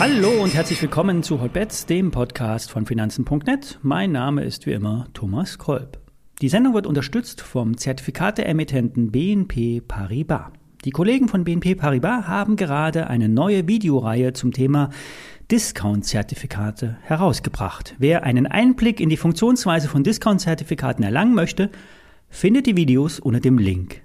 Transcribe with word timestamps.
Hallo 0.00 0.42
und 0.42 0.54
herzlich 0.54 0.80
willkommen 0.80 1.22
zu 1.22 1.42
Hotbets, 1.42 1.84
dem 1.84 2.10
Podcast 2.10 2.70
von 2.70 2.86
Finanzen.net. 2.86 3.78
Mein 3.82 4.12
Name 4.12 4.44
ist 4.44 4.64
wie 4.64 4.72
immer 4.72 5.06
Thomas 5.12 5.58
Kolb. 5.58 5.98
Die 6.40 6.48
Sendung 6.48 6.72
wird 6.72 6.86
unterstützt 6.86 7.42
vom 7.42 7.76
Zertifikateemittenten 7.76 9.12
BNP 9.12 9.82
Paribas. 9.86 10.52
Die 10.86 10.90
Kollegen 10.90 11.28
von 11.28 11.44
BNP 11.44 11.74
Paribas 11.74 12.26
haben 12.26 12.56
gerade 12.56 13.08
eine 13.08 13.28
neue 13.28 13.68
Videoreihe 13.68 14.32
zum 14.32 14.52
Thema 14.52 14.88
Discount-Zertifikate 15.50 16.96
herausgebracht. 17.02 17.94
Wer 17.98 18.22
einen 18.22 18.46
Einblick 18.46 19.00
in 19.00 19.10
die 19.10 19.18
Funktionsweise 19.18 19.88
von 19.88 20.02
Discount-Zertifikaten 20.02 21.04
erlangen 21.04 21.34
möchte, 21.34 21.70
findet 22.30 22.66
die 22.66 22.76
Videos 22.76 23.20
unter 23.20 23.40
dem 23.40 23.58
Link 23.58 24.00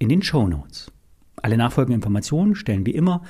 in 0.00 0.08
den 0.08 0.22
Show 0.22 0.48
Notes. 0.48 0.90
Alle 1.36 1.56
nachfolgenden 1.56 1.98
Informationen 1.98 2.56
stellen 2.56 2.84
wie 2.86 2.90
immer 2.90 3.22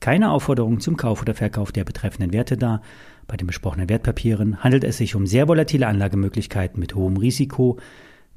keine 0.00 0.30
Aufforderung 0.30 0.78
zum 0.78 0.96
Kauf 0.96 1.22
oder 1.22 1.34
Verkauf 1.34 1.72
der 1.72 1.84
betreffenden 1.84 2.32
Werte 2.32 2.56
dar. 2.56 2.82
Bei 3.26 3.36
den 3.36 3.48
besprochenen 3.48 3.88
Wertpapieren 3.88 4.62
handelt 4.62 4.84
es 4.84 4.98
sich 4.98 5.16
um 5.16 5.26
sehr 5.26 5.48
volatile 5.48 5.88
Anlagemöglichkeiten 5.88 6.78
mit 6.78 6.94
hohem 6.94 7.16
Risiko. 7.16 7.78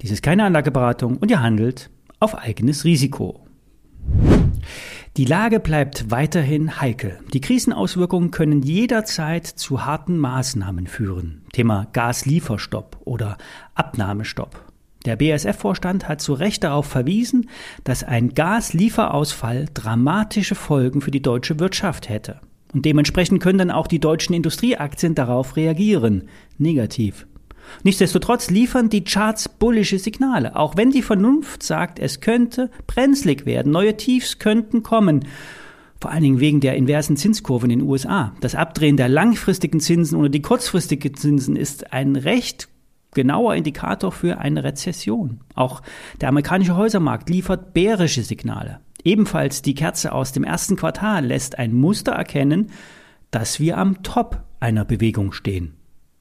Dies 0.02 0.12
ist 0.12 0.24
keine 0.24 0.46
Anlageberatung 0.46 1.18
und 1.18 1.30
ihr 1.30 1.42
handelt 1.42 1.92
auf 2.20 2.36
eigenes 2.36 2.84
Risiko. 2.84 3.46
Die 5.18 5.26
Lage 5.26 5.60
bleibt 5.60 6.10
weiterhin 6.10 6.80
heikel. 6.80 7.20
Die 7.34 7.42
Krisenauswirkungen 7.42 8.32
können 8.32 8.62
jederzeit 8.62 9.46
zu 9.46 9.86
harten 9.86 10.18
Maßnahmen 10.18 10.88
führen. 10.88 11.44
Thema 11.52 11.88
Gaslieferstopp 11.94 12.98
oder 13.04 13.38
Abnahmestopp. 13.76 14.71
Der 15.06 15.16
BASF-Vorstand 15.16 16.08
hat 16.08 16.22
zu 16.22 16.34
Recht 16.34 16.64
darauf 16.64 16.86
verwiesen, 16.86 17.50
dass 17.84 18.04
ein 18.04 18.34
Gaslieferausfall 18.36 19.66
dramatische 19.74 20.56
Folgen 20.56 21.02
für 21.02 21.12
die 21.12 21.22
deutsche 21.22 21.60
Wirtschaft 21.60 22.08
hätte. 22.08 22.40
Und 22.74 22.86
dementsprechend 22.86 23.42
können 23.42 23.58
dann 23.58 23.72
auch 23.72 23.88
die 23.88 24.00
deutschen 24.00 24.34
Industrieaktien 24.34 25.16
darauf 25.16 25.56
reagieren. 25.56 26.30
Negativ. 26.58 27.26
Nichtsdestotrotz 27.84 28.50
liefern 28.50 28.90
die 28.90 29.04
Charts 29.04 29.50
bullische 29.50 30.00
Signale, 30.00 30.56
auch 30.56 30.78
wenn 30.78 30.92
die 30.92 31.02
Vernunft 31.02 31.64
sagt, 31.64 32.00
es 32.00 32.20
könnte 32.20 32.70
brenzlig 32.88 33.46
werden, 33.46 33.72
neue 33.72 33.98
Tiefs 33.98 34.40
könnten 34.40 34.84
kommen. 34.84 35.26
Vor 36.00 36.12
allen 36.12 36.24
Dingen 36.24 36.40
wegen 36.40 36.62
der 36.62 36.76
inversen 36.76 37.18
Zinskurve 37.18 37.66
in 37.68 37.70
den 37.70 37.82
USA. 37.84 38.34
Das 38.42 38.56
Abdrehen 38.56 38.98
der 38.98 39.10
langfristigen 39.10 39.80
Zinsen 39.80 40.18
oder 40.18 40.30
die 40.30 40.42
kurzfristigen 40.42 41.14
Zinsen 41.14 41.56
ist 41.56 41.94
ein 41.94 42.16
recht 42.16 42.70
genauer 43.14 43.56
Indikator 43.56 44.12
für 44.12 44.40
eine 44.40 44.64
Rezession. 44.64 45.42
Auch 45.56 45.82
der 46.20 46.30
amerikanische 46.30 46.76
Häusermarkt 46.76 47.30
liefert 47.30 47.74
bärische 47.74 48.24
Signale. 48.24 48.80
Ebenfalls 49.04 49.62
die 49.62 49.76
Kerze 49.76 50.12
aus 50.12 50.32
dem 50.32 50.44
ersten 50.44 50.76
Quartal 50.76 51.26
lässt 51.26 51.58
ein 51.58 51.74
Muster 51.74 52.12
erkennen, 52.14 52.72
dass 53.32 53.60
wir 53.60 53.78
am 53.78 54.04
Top 54.04 54.44
einer 54.60 54.86
Bewegung 54.86 55.32
stehen. 55.32 55.74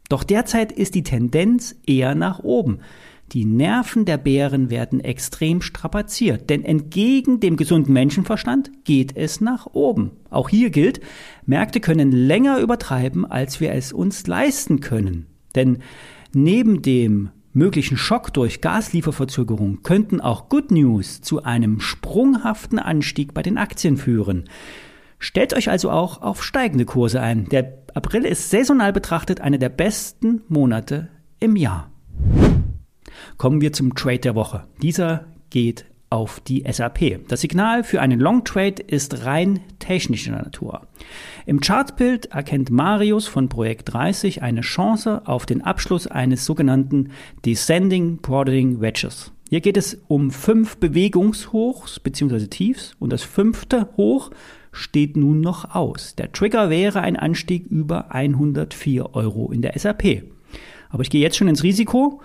Doch 0.08 0.24
derzeit 0.24 0.72
ist 0.72 0.94
die 0.94 1.04
Tendenz 1.04 1.76
eher 1.86 2.14
nach 2.14 2.40
oben. 2.40 2.80
Die 3.32 3.44
Nerven 3.44 4.06
der 4.06 4.16
Bären 4.16 4.70
werden 4.70 4.98
extrem 4.98 5.62
strapaziert, 5.62 6.50
denn 6.50 6.64
entgegen 6.64 7.38
dem 7.38 7.56
gesunden 7.56 7.92
Menschenverstand 7.92 8.72
geht 8.84 9.16
es 9.16 9.40
nach 9.40 9.66
oben. 9.66 10.10
Auch 10.30 10.48
hier 10.48 10.70
gilt, 10.70 11.00
Märkte 11.46 11.78
können 11.78 12.10
länger 12.10 12.58
übertreiben, 12.58 13.24
als 13.24 13.60
wir 13.60 13.72
es 13.72 13.92
uns 13.92 14.26
leisten 14.26 14.80
können. 14.80 15.26
Denn 15.54 15.78
Neben 16.32 16.82
dem 16.82 17.30
möglichen 17.52 17.96
Schock 17.96 18.32
durch 18.32 18.60
Gaslieferverzögerung 18.60 19.82
könnten 19.82 20.20
auch 20.20 20.48
Good 20.48 20.70
News 20.70 21.20
zu 21.22 21.42
einem 21.42 21.80
sprunghaften 21.80 22.78
Anstieg 22.78 23.34
bei 23.34 23.42
den 23.42 23.58
Aktien 23.58 23.96
führen. 23.96 24.48
Stellt 25.18 25.54
euch 25.54 25.68
also 25.68 25.90
auch 25.90 26.22
auf 26.22 26.44
steigende 26.44 26.84
Kurse 26.84 27.20
ein. 27.20 27.46
Der 27.48 27.78
April 27.94 28.24
ist 28.24 28.50
saisonal 28.50 28.92
betrachtet 28.92 29.40
einer 29.40 29.58
der 29.58 29.70
besten 29.70 30.42
Monate 30.48 31.08
im 31.40 31.56
Jahr. 31.56 31.90
Kommen 33.36 33.60
wir 33.60 33.72
zum 33.72 33.96
Trade 33.96 34.20
der 34.20 34.36
Woche. 34.36 34.68
Dieser 34.82 35.26
geht 35.50 35.84
auf 36.10 36.40
die 36.40 36.64
SAP. 36.70 37.26
Das 37.28 37.40
Signal 37.40 37.84
für 37.84 38.00
einen 38.00 38.18
Long 38.18 38.44
Trade 38.44 38.82
ist 38.82 39.24
rein 39.24 39.60
technischer 39.78 40.32
Natur. 40.32 40.82
Im 41.46 41.60
Chartbild 41.60 42.26
erkennt 42.26 42.70
Marius 42.70 43.28
von 43.28 43.48
Projekt 43.48 43.92
30 43.92 44.42
eine 44.42 44.60
Chance 44.62 45.22
auf 45.24 45.46
den 45.46 45.62
Abschluss 45.62 46.08
eines 46.08 46.44
sogenannten 46.44 47.10
Descending 47.46 48.18
Broadening 48.18 48.80
Wedges. 48.80 49.32
Hier 49.48 49.60
geht 49.60 49.76
es 49.76 50.02
um 50.08 50.30
fünf 50.32 50.76
Bewegungshochs 50.76 52.00
bzw. 52.00 52.46
Tiefs 52.48 52.94
und 52.98 53.12
das 53.12 53.22
fünfte 53.22 53.88
Hoch 53.96 54.30
steht 54.72 55.16
nun 55.16 55.40
noch 55.40 55.74
aus. 55.74 56.16
Der 56.16 56.32
Trigger 56.32 56.70
wäre 56.70 57.00
ein 57.00 57.16
Anstieg 57.16 57.66
über 57.66 58.12
104 58.12 59.14
Euro 59.14 59.50
in 59.52 59.62
der 59.62 59.78
SAP. 59.78 60.24
Aber 60.88 61.02
ich 61.02 61.10
gehe 61.10 61.20
jetzt 61.20 61.36
schon 61.36 61.48
ins 61.48 61.62
Risiko 61.62 62.20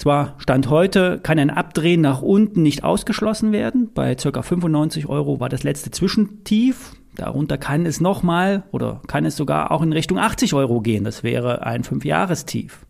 zwar 0.00 0.34
Stand 0.38 0.70
heute 0.70 1.20
kann 1.22 1.38
ein 1.38 1.50
Abdrehen 1.50 2.00
nach 2.00 2.22
unten 2.22 2.62
nicht 2.62 2.84
ausgeschlossen 2.84 3.52
werden. 3.52 3.90
Bei 3.94 4.14
ca. 4.14 4.42
95 4.42 5.06
Euro 5.06 5.40
war 5.40 5.48
das 5.48 5.62
letzte 5.62 5.90
Zwischentief. 5.90 6.92
Darunter 7.16 7.58
kann 7.58 7.84
es 7.86 8.00
nochmal 8.00 8.62
oder 8.72 9.02
kann 9.06 9.24
es 9.24 9.36
sogar 9.36 9.70
auch 9.70 9.82
in 9.82 9.92
Richtung 9.92 10.18
80 10.18 10.54
Euro 10.54 10.80
gehen. 10.80 11.04
Das 11.04 11.22
wäre 11.22 11.66
ein 11.66 11.84
Fünfjahrestief. 11.84 12.86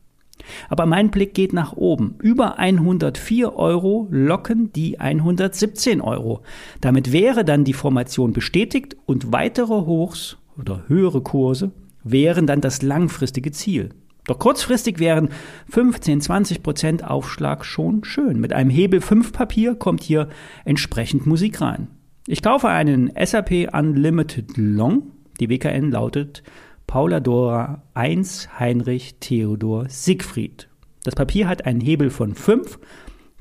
Aber 0.69 0.87
mein 0.87 1.11
Blick 1.11 1.35
geht 1.35 1.53
nach 1.53 1.73
oben. 1.73 2.15
Über 2.21 2.59
104 2.59 3.57
Euro 3.57 4.07
locken 4.11 4.73
die 4.73 5.01
117 5.01 6.01
Euro. 6.01 6.43
Damit 6.81 7.13
wäre 7.13 7.45
dann 7.45 7.65
die 7.65 7.73
Formation 7.73 8.33
bestätigt 8.33 8.97
und 9.07 9.33
weitere 9.33 9.85
Hochs 9.85 10.37
oder 10.59 10.85
höhere 10.87 11.23
Kurse 11.23 11.73
wären 12.05 12.47
dann 12.47 12.61
das 12.61 12.83
langfristige 12.83 13.51
Ziel. 13.51 13.91
Doch 14.27 14.39
kurzfristig 14.39 14.99
wären 14.99 15.31
15, 15.71 16.21
20 16.21 16.63
Prozent 16.63 17.05
Aufschlag 17.05 17.65
schon 17.65 18.05
schön. 18.05 18.39
Mit 18.41 18.53
einem 18.53 18.71
Hebel 18.71 19.01
5 19.01 19.33
Papier 19.33 19.75
kommt 19.75 20.03
hier 20.03 20.29
entsprechend 20.65 21.27
Musik 21.27 21.61
rein. 21.61 21.89
Ich 22.27 22.43
kaufe 22.43 22.69
einen 22.69 23.11
SAP 23.23 23.73
Unlimited 23.73 24.57
Long. 24.57 25.13
Die 25.41 25.49
WKN 25.49 25.91
lautet 25.91 26.43
Paula 26.87 27.21
Dora 27.21 27.83
1 27.95 28.59
Heinrich 28.59 29.17
Theodor 29.21 29.89
Siegfried. 29.89 30.69
Das 31.05 31.15
Papier 31.15 31.49
hat 31.49 31.65
einen 31.65 31.81
Hebel 31.81 32.11
von 32.11 32.35
5, 32.35 32.79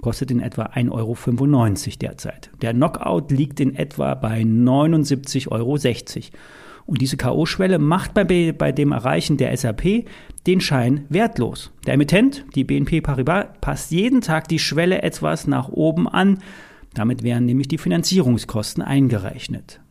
kostet 0.02 0.32
in 0.32 0.40
etwa 0.40 0.68
1,95 0.68 0.92
Euro 0.92 1.98
derzeit. 2.00 2.52
Der 2.62 2.74
Knockout 2.74 3.32
liegt 3.32 3.60
in 3.60 3.76
etwa 3.76 4.16
bei 4.16 4.42
79,60 4.42 5.52
Euro. 5.52 5.78
Und 6.90 7.02
diese 7.02 7.18
K.O.-Schwelle 7.18 7.78
macht 7.78 8.16
bei, 8.16 8.24
bei 8.24 8.72
dem 8.72 8.94
Erreichen 8.94 9.38
der 9.38 9.56
SAP 9.56 10.06
den 10.48 10.60
Schein 10.60 11.06
wertlos. 11.10 11.72
Der 11.86 11.94
Emittent, 11.94 12.46
die 12.56 12.64
BNP 12.64 13.02
Paribas, 13.02 13.46
passt 13.62 13.92
jeden 13.92 14.22
Tag 14.22 14.48
die 14.48 14.58
Schwelle 14.58 15.04
etwas 15.04 15.46
nach 15.46 15.70
oben 15.70 16.08
an. 16.08 16.40
Damit 16.96 17.22
werden 17.22 17.46
nämlich 17.46 17.68
die 17.68 17.78
Finanzierungskosten 17.78 18.82
eingerechnet. 18.82 19.82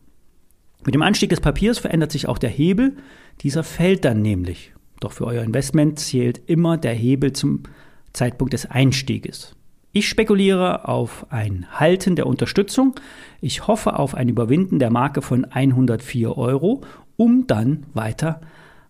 Mit 0.85 0.93
dem 0.93 1.01
Anstieg 1.01 1.29
des 1.29 1.39
Papiers 1.39 1.79
verändert 1.79 2.11
sich 2.11 2.27
auch 2.27 2.37
der 2.37 2.49
Hebel. 2.49 2.97
Dieser 3.43 3.63
fällt 3.63 4.03
dann 4.03 4.21
nämlich. 4.21 4.73
Doch 4.99 5.13
für 5.13 5.25
euer 5.25 5.45
Investment 5.45 5.99
zählt 5.99 6.49
immer 6.49 6.75
der 6.75 6.95
Hebel 6.95 7.31
zum 7.31 7.63
Zeitpunkt 8.11 8.51
des 8.51 8.65
Einstieges. 8.65 9.55
Ich 9.91 10.07
spekuliere 10.07 10.87
auf 10.87 11.25
ein 11.31 11.65
Halten 11.71 12.15
der 12.15 12.27
Unterstützung. 12.27 12.93
Ich 13.41 13.65
hoffe 13.67 13.97
auf 13.97 14.13
ein 14.13 14.29
Überwinden 14.29 14.77
der 14.77 14.91
Marke 14.91 15.23
von 15.23 15.45
104 15.45 16.37
Euro, 16.37 16.81
um 17.17 17.47
dann 17.47 17.87
weiter 17.95 18.39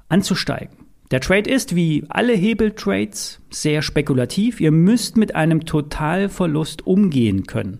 anzusteigen. 0.10 0.76
Der 1.12 1.22
Trade 1.22 1.50
ist 1.50 1.74
wie 1.74 2.04
alle 2.10 2.34
Hebeltrades 2.34 3.42
sehr 3.50 3.82
spekulativ. 3.82 4.60
Ihr 4.60 4.72
müsst 4.72 5.16
mit 5.16 5.36
einem 5.36 5.66
Totalverlust 5.66 6.86
umgehen 6.86 7.48
können. 7.48 7.80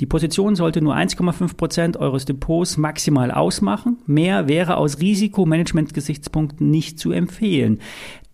Die 0.00 0.06
Position 0.06 0.54
sollte 0.54 0.80
nur 0.80 0.94
1,5 0.94 1.56
Prozent 1.56 1.96
eures 1.96 2.24
Depots 2.24 2.78
maximal 2.78 3.30
ausmachen. 3.30 3.98
Mehr 4.06 4.48
wäre 4.48 4.76
aus 4.76 5.00
Risikomanagement-Gesichtspunkten 5.00 6.70
nicht 6.70 6.98
zu 6.98 7.10
empfehlen. 7.10 7.80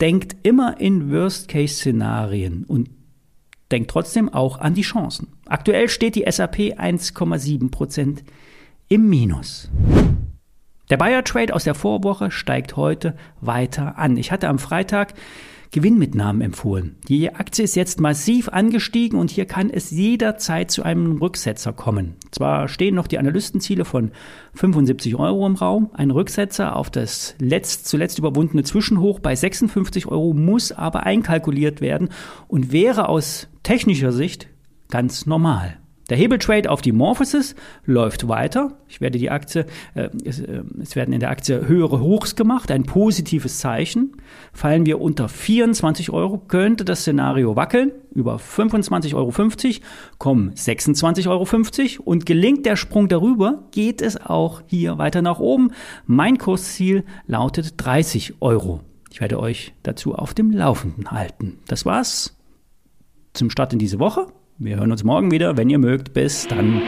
Denkt 0.00 0.36
immer 0.44 0.80
in 0.80 1.10
Worst-Case-Szenarien 1.10 2.64
und 2.68 2.90
denkt 3.70 3.90
trotzdem 3.90 4.32
auch 4.32 4.58
an 4.58 4.74
die 4.74 4.82
Chancen. 4.82 5.28
Aktuell 5.46 5.88
steht 5.88 6.14
die 6.14 6.24
SAP 6.30 6.56
1,7 6.56 7.70
Prozent 7.70 8.24
im 8.88 9.08
Minus. 9.08 9.70
Der 10.90 10.96
Bayer 10.96 11.22
Trade 11.22 11.54
aus 11.54 11.64
der 11.64 11.74
Vorwoche 11.74 12.30
steigt 12.30 12.76
heute 12.76 13.14
weiter 13.40 13.98
an. 13.98 14.16
Ich 14.16 14.32
hatte 14.32 14.48
am 14.48 14.58
Freitag 14.58 15.12
Gewinnmitnahmen 15.70 16.42
empfohlen. 16.42 16.96
Die 17.08 17.34
Aktie 17.34 17.64
ist 17.64 17.76
jetzt 17.76 18.00
massiv 18.00 18.48
angestiegen 18.48 19.18
und 19.18 19.30
hier 19.30 19.44
kann 19.44 19.70
es 19.70 19.90
jederzeit 19.90 20.70
zu 20.70 20.82
einem 20.82 21.18
Rücksetzer 21.18 21.72
kommen. 21.72 22.14
Zwar 22.30 22.68
stehen 22.68 22.94
noch 22.94 23.06
die 23.06 23.18
Analystenziele 23.18 23.84
von 23.84 24.10
75 24.54 25.16
Euro 25.16 25.46
im 25.46 25.56
Raum, 25.56 25.90
ein 25.92 26.10
Rücksetzer 26.10 26.76
auf 26.76 26.90
das 26.90 27.34
letzt, 27.38 27.86
zuletzt 27.86 28.18
überwundene 28.18 28.62
Zwischenhoch 28.62 29.20
bei 29.20 29.34
56 29.34 30.06
Euro 30.06 30.32
muss 30.32 30.72
aber 30.72 31.04
einkalkuliert 31.04 31.80
werden 31.80 32.08
und 32.46 32.72
wäre 32.72 33.08
aus 33.08 33.48
technischer 33.62 34.12
Sicht 34.12 34.48
ganz 34.88 35.26
normal. 35.26 35.78
Der 36.08 36.16
Hebeltrade 36.16 36.70
auf 36.70 36.80
die 36.80 36.92
Morphosis 36.92 37.54
läuft 37.84 38.28
weiter. 38.28 38.78
Ich 38.88 39.00
werde 39.00 39.18
die 39.18 39.30
Aktie, 39.30 39.66
äh, 39.94 40.08
es, 40.24 40.40
äh, 40.40 40.62
es, 40.80 40.96
werden 40.96 41.12
in 41.12 41.20
der 41.20 41.30
Aktie 41.30 41.68
höhere 41.68 42.00
Hochs 42.00 42.34
gemacht, 42.34 42.70
ein 42.70 42.84
positives 42.84 43.58
Zeichen. 43.58 44.16
Fallen 44.52 44.86
wir 44.86 45.00
unter 45.00 45.28
24 45.28 46.10
Euro, 46.10 46.38
könnte 46.38 46.84
das 46.86 47.00
Szenario 47.00 47.56
wackeln. 47.56 47.92
Über 48.14 48.36
25,50 48.36 49.14
Euro 49.14 49.32
kommen 50.16 50.52
26,50 50.54 51.28
Euro 51.28 52.02
und 52.04 52.24
gelingt 52.24 52.64
der 52.64 52.76
Sprung 52.76 53.08
darüber, 53.08 53.64
geht 53.70 54.00
es 54.00 54.16
auch 54.16 54.62
hier 54.66 54.96
weiter 54.96 55.20
nach 55.20 55.40
oben. 55.40 55.72
Mein 56.06 56.38
Kursziel 56.38 57.04
lautet 57.26 57.74
30 57.76 58.40
Euro. 58.40 58.80
Ich 59.10 59.20
werde 59.20 59.38
euch 59.38 59.74
dazu 59.82 60.14
auf 60.14 60.32
dem 60.32 60.52
Laufenden 60.52 61.10
halten. 61.10 61.58
Das 61.66 61.84
war's 61.84 62.36
zum 63.34 63.50
Start 63.50 63.72
in 63.72 63.78
diese 63.78 63.98
Woche. 63.98 64.26
Wir 64.60 64.76
hören 64.76 64.90
uns 64.90 65.04
morgen 65.04 65.30
wieder, 65.30 65.56
wenn 65.56 65.70
ihr 65.70 65.78
mögt. 65.78 66.12
Bis 66.14 66.48
dann. 66.48 66.82